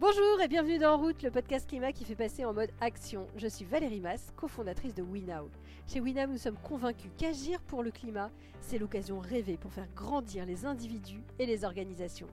[0.00, 3.26] Bonjour et bienvenue dans route, le podcast climat qui fait passer en mode action.
[3.36, 5.50] Je suis Valérie Mass, cofondatrice de WeNow.
[5.86, 8.30] Chez WeNow, nous sommes convaincus qu'agir pour le climat,
[8.62, 12.28] c'est l'occasion rêvée pour faire grandir les individus et les organisations.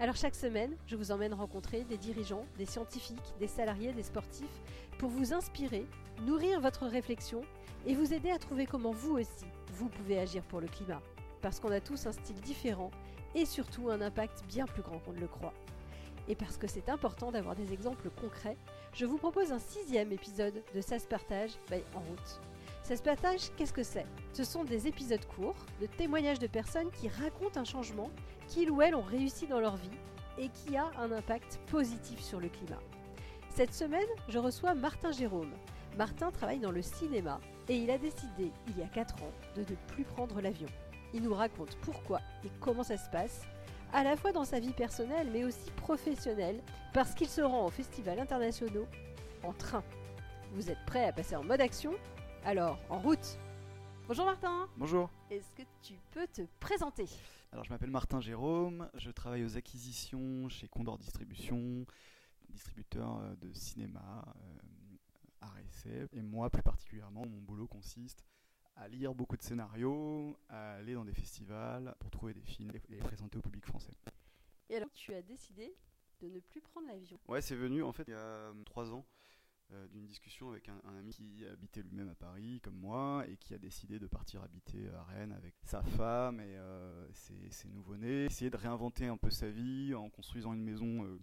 [0.00, 4.60] Alors chaque semaine, je vous emmène rencontrer des dirigeants, des scientifiques, des salariés, des sportifs
[4.98, 5.86] pour vous inspirer,
[6.26, 7.42] nourrir votre réflexion
[7.86, 11.00] et vous aider à trouver comment vous aussi, vous pouvez agir pour le climat.
[11.42, 12.90] Parce qu'on a tous un style différent
[13.36, 15.54] et surtout un impact bien plus grand qu'on ne le croit.
[16.28, 18.56] Et parce que c'est important d'avoir des exemples concrets,
[18.94, 21.52] je vous propose un sixième épisode de Ça se partage
[21.94, 22.40] En route.
[22.82, 24.06] Ça se partage, qu'est-ce que c'est?
[24.32, 28.10] Ce sont des épisodes courts de témoignages de personnes qui racontent un changement
[28.46, 29.90] qu'ils ou elles ont réussi dans leur vie
[30.38, 32.80] et qui a un impact positif sur le climat.
[33.50, 35.52] Cette semaine, je reçois Martin Jérôme.
[35.96, 39.60] Martin travaille dans le cinéma et il a décidé, il y a 4 ans, de
[39.60, 40.68] ne plus prendre l'avion.
[41.12, 43.42] Il nous raconte pourquoi et comment ça se passe
[43.94, 46.60] à la fois dans sa vie personnelle mais aussi professionnelle,
[46.92, 48.86] parce qu'il se rend au festivals internationaux
[49.44, 49.84] en train.
[50.52, 51.94] Vous êtes prêts à passer en mode action?
[52.44, 53.38] Alors, en route!
[54.08, 54.68] Bonjour Martin.
[54.76, 55.10] Bonjour.
[55.30, 57.06] Est-ce que tu peux te présenter?
[57.52, 61.86] Alors je m'appelle Martin Jérôme, je travaille aux acquisitions chez Condor Distribution,
[62.50, 64.58] distributeur euh, de cinéma, euh.
[66.12, 68.24] Et moi plus particulièrement, mon boulot consiste
[68.76, 72.82] à lire beaucoup de scénarios, à aller dans des festivals pour trouver des films et
[72.88, 73.94] les présenter au public français.
[74.68, 75.74] Et alors, tu as décidé
[76.20, 77.18] de ne plus prendre l'avion.
[77.28, 79.04] Ouais, c'est venu en fait il y a euh, trois ans
[79.72, 83.36] euh, d'une discussion avec un, un, ami qui habitait lui-même à Paris comme moi et
[83.36, 87.68] qui a décidé de partir habiter à Rennes avec sa femme et euh, ses, ses
[87.68, 91.18] nouveau-nés, essayer de réinventer un peu sa vie en construisant une maison euh,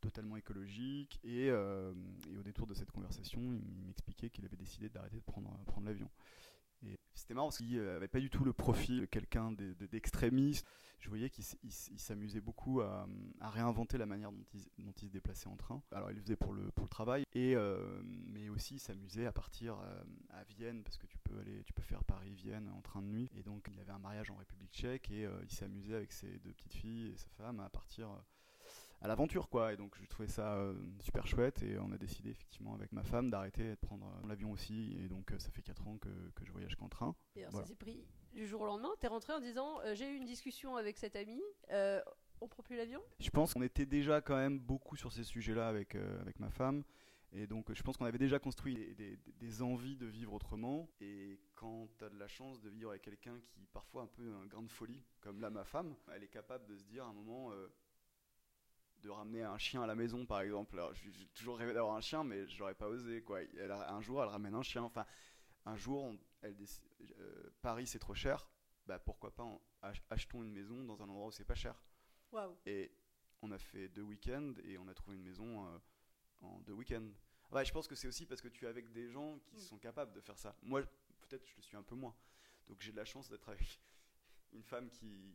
[0.00, 1.18] totalement écologique.
[1.24, 1.94] Et, euh,
[2.30, 5.86] et, au détour de cette conversation il m'expliquait qu'il avait décidé d'arrêter de prendre, prendre
[5.86, 6.10] l'avion
[7.26, 9.50] c'était marrant parce qu'il n'avait pas du tout le profil de quelqu'un
[9.90, 10.64] d'extrémiste.
[11.00, 13.08] Je voyais qu'il s'amusait beaucoup à,
[13.40, 15.82] à, réinventer la manière dont il, dont se déplaçait en train.
[15.90, 19.26] Alors il le faisait pour le, pour le travail, et, euh, mais aussi il s'amusait
[19.26, 22.80] à partir euh, à Vienne parce que tu peux, aller, tu peux faire Paris-Vienne en
[22.80, 23.28] train de nuit.
[23.34, 26.38] Et donc il avait un mariage en République tchèque et euh, il s'amusait avec ses
[26.38, 28.20] deux petites filles et sa femme à partir euh,
[29.00, 29.72] à l'aventure quoi.
[29.72, 31.62] Et donc je trouvais ça euh, super chouette.
[31.62, 34.96] Et on a décidé effectivement avec ma femme d'arrêter de prendre euh, l'avion aussi.
[35.00, 37.14] Et donc euh, ça fait 4 ans que, que je voyage qu'en train.
[37.34, 37.66] Et alors voilà.
[37.66, 38.90] ça s'est pris du jour au lendemain.
[39.00, 41.40] T'es rentré en disant j'ai eu une discussion avec cet ami
[42.42, 43.00] on prend plus l'avion?
[43.18, 46.50] Je pense qu'on était déjà quand même beaucoup sur ces sujets là avec, avec ma
[46.50, 46.84] femme.
[47.32, 50.88] Et donc je pense qu'on avait déjà construit des, des, des, envies de vivre autrement.
[51.00, 54.34] Et quand tu as de la chance de vivre avec quelqu'un qui parfois un peu
[54.34, 57.08] un grain de folie comme là ma femme elle est capable de se dire à
[57.08, 57.52] un moment
[59.02, 60.80] de ramener un chien à la maison par exemple.
[60.94, 63.42] J'ai toujours rêvé d'avoir un chien mais j'aurais pas osé quoi.
[63.42, 64.82] Elle a, un jour elle ramène un chien.
[64.82, 65.06] Enfin
[65.64, 66.56] un jour on, elle
[67.18, 68.48] euh, Paris c'est trop cher.
[68.86, 69.46] Bah pourquoi pas
[69.82, 71.80] ach achetons une maison dans un endroit où c'est pas cher.
[72.32, 72.58] Wow.
[72.66, 72.92] et
[73.40, 75.78] on a fait deux week-ends et on a trouvé une maison euh,
[76.40, 77.08] en deux week-ends.
[77.52, 79.60] Ouais je pense que c'est aussi parce que tu es avec des gens qui mmh.
[79.60, 80.56] sont capables de faire ça.
[80.62, 80.82] Moi
[81.20, 82.14] peut-être je le suis un peu moins.
[82.66, 83.80] Donc j'ai de la chance d'être avec
[84.52, 85.34] une femme qui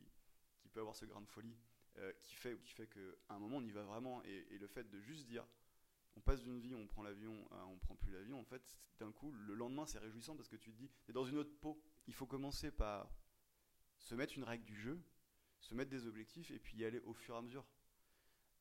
[0.58, 1.56] qui peut avoir ce grain de folie
[1.97, 4.24] euh, qui fait qui fait que à un moment on y va vraiment.
[4.24, 5.46] Et, le fait de juste dire
[6.16, 9.12] on passe d'une vie on prend l'avion à on prend plus l'avion en fait d'un
[9.12, 11.81] coup le lendemain c'est réjouissant parce que tu te dis t'es dans une autre peau.
[12.07, 13.13] Il faut commencer par
[13.97, 15.02] se mettre une règle du jeu
[15.59, 17.66] se mettre des objectifs et puis y aller au fur et à mesure.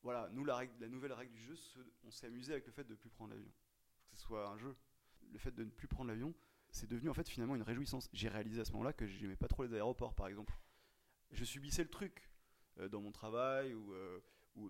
[0.03, 1.55] Voilà nous la règle la nouvelle règle du jeu
[2.03, 3.51] on s'est amusé avec le fait de plus prendre l'avion.
[4.11, 4.75] Que ce soit un jeu.
[5.31, 6.33] Le fait de ne plus prendre l'avion
[6.71, 8.09] c'est devenu en fait finalement une réjouissance.
[8.13, 10.57] J'ai réalisé à ce moment là que j'aimais pas trop les aéroports par exemple.
[11.31, 12.30] Je subissais le truc
[12.91, 14.19] dans mon travail ou euh,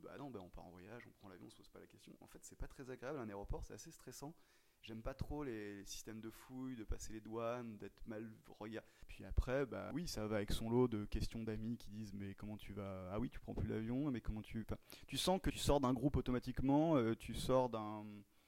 [0.03, 1.87] bah non bah on part en voyage on prend l'avion on se pose pas la
[1.87, 2.13] question.
[2.19, 4.33] En fait c'est pas très agréable un aéroport c'est assez stressant.
[4.81, 8.27] J'aime pas trop les, systèmes de fouilles de passer les douanes d'être mal
[8.59, 12.13] regardé puis après bah oui ça va avec son lot de questions d'amis qui disent
[12.13, 13.09] mais comment tu vas?
[13.11, 14.65] Ah oui tu prends plus l'avion mais comment tu
[15.07, 18.05] tu sens que tu sors d'un groupe automatiquement euh, tu sors d'un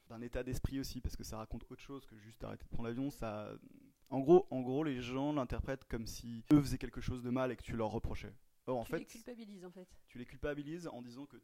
[0.09, 2.88] d'un état d'esprit aussi parce que ça raconte autre chose que juste arrêter de prendre
[2.88, 3.09] l'avion.
[3.09, 3.52] Ça
[4.09, 7.52] en gros en gros les gens l'interprètent comme si eux faisaient quelque chose de mal
[7.52, 8.34] et que tu leur reprochais
[8.66, 9.88] Or, en tu fait, les culpabilises en fait.
[10.07, 11.38] Tu les culpabilises en disant que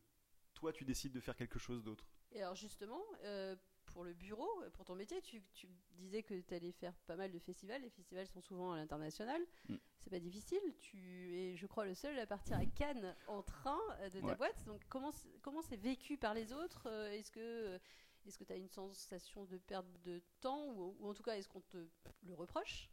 [0.54, 2.06] toi tu décides de faire quelque chose d'autre.
[2.32, 3.56] Et alors justement, euh,
[3.86, 7.32] pour le bureau, pour ton métier, tu, tu disais que tu allais faire pas mal
[7.32, 7.82] de festivals.
[7.82, 9.42] Les festivals sont souvent à l'international.
[9.68, 9.76] Mm.
[10.00, 10.62] C'est pas difficile.
[10.80, 14.26] Tu es, je crois, le seul à partir à Cannes en train euh, de ta
[14.28, 14.36] Ouais.
[14.36, 14.64] boîte.
[14.66, 15.12] Donc comment
[15.42, 16.88] comment c'est vécu par les autres?
[16.88, 17.80] Euh, Est-ce que
[18.28, 21.36] est-ce que tu as une sensation de perte de temps ou, ou en tout cas
[21.38, 21.78] est-ce qu'on te
[22.24, 22.90] le reproche?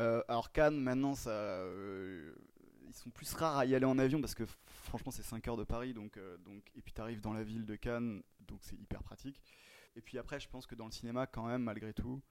[0.00, 2.34] Euh, alors Cannes, maintenant, ça, euh,
[2.86, 5.56] ils sont plus rares à y aller en avion parce que franchement, c'est 5 heures
[5.56, 8.60] de Paris, donc, euh, donc et puis tu arrives dans la ville de Cannes, donc
[8.62, 9.40] c'est hyper pratique.
[9.96, 12.22] Et puis après, je pense que dans le cinéma, quand même, malgré tout,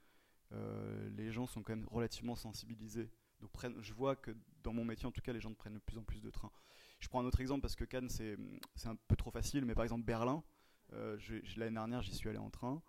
[0.52, 3.10] euh, les gens sont quand même relativement sensibilisés.
[3.40, 4.32] Donc prennent, je vois que
[4.64, 6.52] dans mon métier, en tout cas, les gens prennent de plus en plus de trains.
[7.00, 8.38] Je prends un autre exemple parce que Cannes, c'est
[8.86, 10.44] un peu trop facile, mais par exemple Berlin,
[10.94, 11.18] euh,
[11.58, 12.82] l'année dernière, j'y suis allé en train.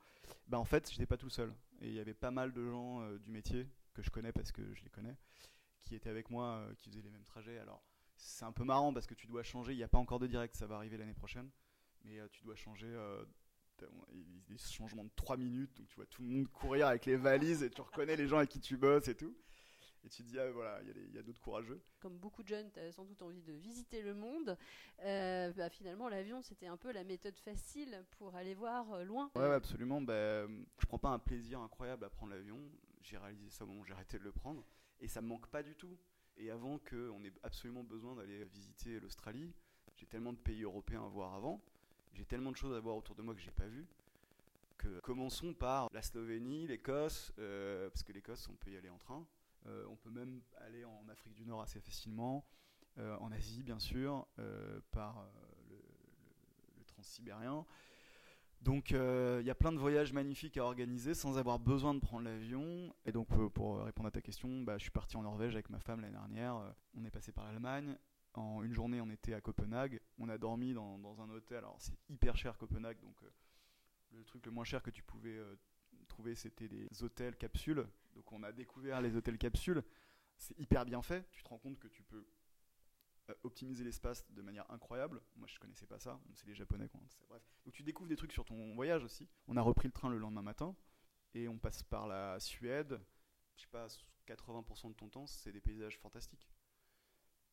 [0.47, 1.53] Bah, en fait, j'étais pas tout seul.
[1.81, 4.63] Et il y avait pas mal de gens du métier que je connais parce que
[4.75, 5.17] je les connais,
[5.85, 7.59] qui étaient avec moi, euh, qui faisaient les mêmes trajets.
[7.59, 7.83] Alors,
[8.17, 9.73] c'est un peu marrant parce que tu dois changer.
[9.73, 11.51] Il n'y a pas encore de direct, ça va arriver l'année prochaine.
[12.05, 12.95] Mais tu dois changer
[13.79, 17.63] des changements de 3 minutes, donc tu vois tout le monde courir avec les valises
[17.63, 19.35] et tu reconnais les gens avec qui tu bosses et tout.
[20.05, 21.83] Et tu te dis, ah, voilà, il y a, d'autres courageux.
[21.99, 24.59] Comme beaucoup de jeunes, tu as sans doute envie de visiter le monde.
[25.03, 29.31] Euh, bah, finalement, l'avion, c'était un peu la méthode facile pour aller voir euh, loin.
[29.35, 30.03] Ouais, absolument.
[30.03, 32.61] Bah, je prends pas un plaisir incroyable à prendre l'avion.
[33.01, 34.63] J'ai réalisé ça au moment où j'ai arrêté de le prendre.
[35.01, 35.97] Et ça me manque pas du tout.
[36.37, 39.53] Et avant qu'on ait absolument besoin d'aller visiter l'Australie,
[39.97, 41.63] j'ai tellement de pays européens à voir avant.
[42.13, 43.87] J'ai tellement de choses à voir autour de moi que j'ai pas vu.
[44.77, 48.99] Que commençons par la Slovénie, l'Écosse, euh, parce que l'Écosse, on peut y aller en
[48.99, 49.27] train.
[49.67, 52.45] Euh, on peut même aller en Afrique du Nord assez facilement,
[52.99, 54.27] euh, en Asie bien sûr,
[54.91, 55.27] par
[55.71, 55.77] le,
[56.79, 57.65] le, transsibérien.
[58.65, 62.25] Donc il y a plein de voyages magnifiques à organiser sans avoir besoin de prendre
[62.25, 62.95] l'avion.
[63.05, 65.79] Et donc pour répondre à ta question, bah, je suis parti en Norvège avec ma
[65.79, 66.75] femme l'année dernière.
[66.97, 67.95] On est passé par l'Allemagne.
[68.33, 70.01] En une journée, on était à Copenhague.
[70.19, 71.59] On a dormi dans, un hôtel.
[71.59, 73.17] Alors c'est hyper cher Copenhague, donc
[74.13, 75.39] le truc le moins cher que tu pouvais
[76.09, 77.87] trouver, c'était des hôtels capsules.
[78.15, 79.83] Donc on a découvert les hôtels capsules.
[80.39, 81.29] C'est hyper bien fait.
[81.33, 82.27] Tu te rends compte que tu peux euh,
[83.43, 85.21] optimiser l'espace de manière incroyable.
[85.37, 86.21] Moi, je connaissais pas ça.
[86.35, 86.89] C'est les Japonais.
[86.89, 87.01] Quoi.
[87.65, 89.29] Donc tu découvres des trucs sur ton voyage aussi.
[89.49, 90.77] On a repris le train le lendemain matin
[91.35, 93.01] et on passe par la Suède.
[93.57, 93.87] Je sais pas,
[94.27, 96.49] 80% de ton temps, c'est des paysages fantastiques.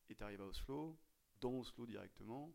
[0.08, 0.98] Et tu arrives à Oslo,
[1.40, 2.52] dans Oslo directement.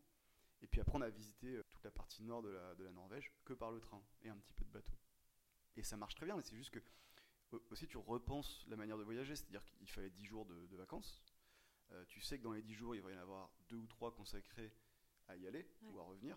[0.60, 2.90] Et puis après, on a visité euh, toute la partie nord de la, de la
[2.90, 4.92] Norvège que par le train et un petit peu de bateau.
[5.76, 6.80] Et ça marche très bien, mais c'est juste que
[7.70, 11.22] aussi tu repenses la manière de voyager, c'est-à-dire qu'il fallait 10 jours de, vacances.
[11.92, 13.86] Euh, tu sais que dans les 10 jours, il va y en avoir deux ou
[13.86, 14.72] trois consacrés
[15.28, 16.36] à y aller ou à revenir,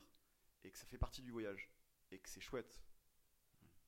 [0.63, 1.69] et que ça fait partie du voyage,
[2.11, 2.81] et que c'est chouette.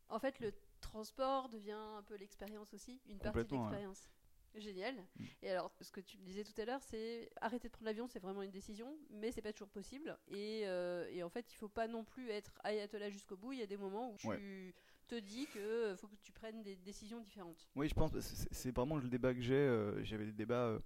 [0.10, 4.10] En fait, le transport devient un peu l'expérience aussi, une partie de l'expérience.
[4.56, 4.96] Génial.
[5.42, 8.08] Et alors, ce que tu me disais tout à l'heure, c'est arrêter de prendre l'avion,
[8.08, 10.16] c'est vraiment une décision, mais c'est pas toujours possible.
[10.28, 13.54] Et, euh, et, en fait, il faut pas non plus être ayatollah jusqu'au bout.
[13.54, 14.76] Il y a des moments où tu
[15.08, 17.68] te dis qu'il euh, faut que tu prennes des décisions différentes.
[17.76, 19.56] Oui, je pense c'est vraiment le débat que j'ai.
[19.56, 20.80] Euh, j'avais des débats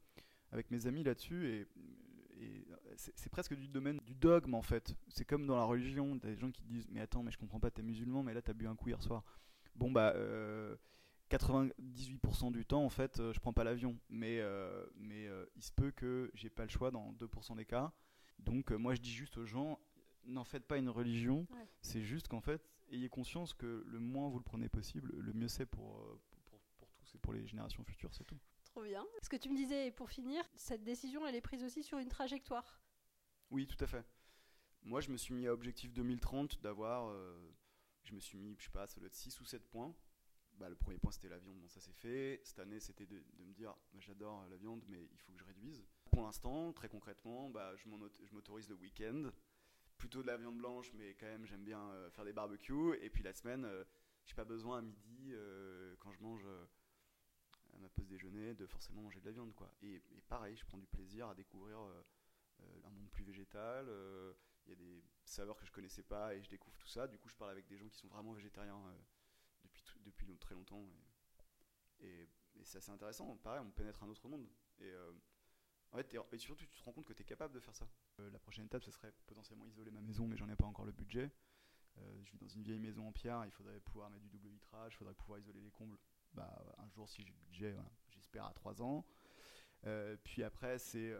[0.51, 1.67] avec mes amis là-dessus et,
[2.95, 4.95] c'est presque du domaine du dogme en fait.
[5.07, 7.59] C'est comme dans la religion, t'as des gens qui disent mais attends mais je comprends
[7.59, 9.23] pas, t'es musulman mais là t'as bu un coup hier soir.
[9.75, 10.13] Bon bah
[11.29, 13.97] 98% du temps, en fait, euh, je prends pas l'avion.
[14.09, 17.65] Mais, euh, mais euh, il se peut que j'ai pas le choix dans 2% des
[17.65, 17.91] cas.
[18.39, 19.79] Donc, moi, je dis juste aux gens,
[20.25, 21.47] n'en faites pas une religion.
[21.81, 22.61] C'est juste qu'en fait,
[22.91, 26.01] ayez conscience que le moins vous le prenez possible, le mieux c'est pour,
[26.45, 28.39] pour, pour, tous et pour les générations futures, c'est tout.
[28.77, 29.07] Trop bien.
[29.23, 32.09] Ce que tu me disais, pour finir, cette décision, elle est prise aussi sur une
[32.09, 32.79] trajectoire.
[33.49, 34.05] Oui, tout à fait.
[34.83, 37.11] Moi, je me suis mis à objectif 2030 d'avoir.
[38.03, 39.95] je me suis mis, je sais pas, ça doit être 6 ou 7 points
[40.59, 42.39] bah, le premier point c'était la viande, bon ça c'est fait.
[42.43, 45.43] Cette année c'était de, me dire bah, j'adore la viande mais il faut que je
[45.43, 45.83] réduise.
[46.11, 47.87] Pour l'instant, très concrètement, bah, je
[48.31, 49.31] m'autorise le week-end.
[49.97, 52.95] Plutôt de la viande blanche mais quand même j'aime bien euh, faire des barbecues.
[53.01, 53.83] Et puis la semaine, euh,
[54.25, 56.45] j'ai pas besoin à midi euh, quand je mange
[57.75, 59.53] à ma pause déjeuner de forcément manger de la viande.
[59.53, 59.71] Quoi.
[59.81, 63.87] Et, pareil, je prends du plaisir à découvrir un monde plus végétal.
[64.65, 67.07] Il y a des saveurs que je connaissais pas et je découvre tout ça.
[67.07, 68.81] Du coup je parle avec des gens qui sont vraiment végétariens
[70.03, 70.83] depuis très longtemps.
[71.99, 72.27] Et,
[72.63, 73.35] c'est assez intéressant.
[73.37, 74.47] Pareil, on pénètre un autre monde.
[74.79, 75.11] Et, euh,
[75.91, 77.87] en fait, et surtout, tu te rends compte que tu es capable de faire ça.
[78.19, 80.85] Euh, la prochaine étape, ce serait potentiellement isoler ma maison, mais j'en ai pas encore
[80.85, 81.31] le budget.
[81.97, 84.49] Euh, je vis dans une vieille maison en pierre, il faudrait pouvoir mettre du double
[84.49, 85.97] vitrage, il faudrait pouvoir isoler les combles.
[86.33, 87.75] Bah, un jour, si j'ai le budget,
[88.09, 89.05] j'espère à 3 ans.
[90.23, 91.13] puis après, c'est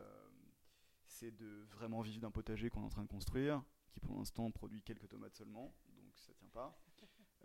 [1.08, 4.52] c'est de vraiment vivre d'un potager qu'on est en train de construire, qui pour l'instant
[4.52, 6.78] produit quelques tomates seulement, donc ça tient pas.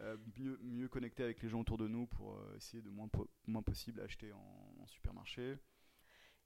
[0.01, 3.09] Euh, mieux, mieux connecter avec les gens autour de nous pour euh, essayer de moins,
[3.47, 5.59] moins possible acheter en, supermarché.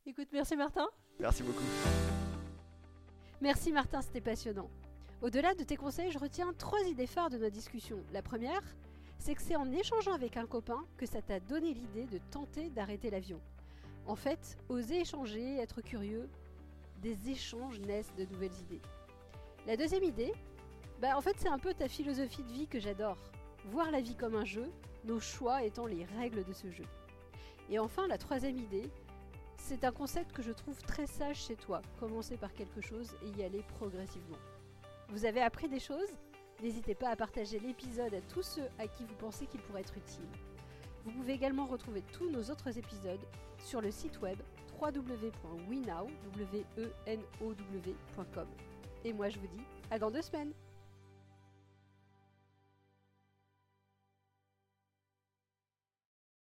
[0.04, 0.86] Écoute, merci Martin.
[1.18, 1.64] Merci beaucoup.
[3.40, 4.70] Merci Martin, c'était passionnant.
[5.22, 8.04] Au-delà de tes conseils, je retiens trois idées phares de notre discussion.
[8.12, 8.62] La première,
[9.18, 12.70] c'est que c'est en échangeant avec un copain que ça t'a donné l'idée de tenter
[12.70, 13.40] d'arrêter l'avion.
[14.06, 16.28] En fait, oser échanger, être curieux,
[17.02, 18.82] des échanges naissent de nouvelles idées.
[19.66, 20.32] La deuxième idée,
[21.00, 23.18] bah en fait c'est un peu ta philosophie de vie que j'adore
[23.66, 24.70] voir la vie comme un jeu,
[25.04, 26.84] nos choix étant les règles de ce jeu.
[27.68, 28.88] Et enfin, la troisième idée,
[29.56, 33.38] c'est un concept que je trouve très sage chez toi, commencer par quelque chose et
[33.38, 34.38] y aller progressivement.
[35.08, 36.14] Vous avez appris des choses?
[36.62, 39.96] N'hésitez pas à partager l'épisode à tous ceux à qui vous pensez qu'il pourrait être
[39.96, 40.28] utile.
[41.04, 43.20] Vous pouvez également retrouver tous nos autres épisodes
[43.58, 44.38] sur le site web
[44.80, 45.36] www.wenow.com.
[49.04, 50.52] Et moi je vous dis à dans deux semaines